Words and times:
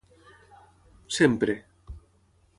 Sempre 1.17 1.53